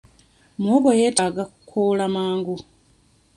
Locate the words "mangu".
2.15-2.55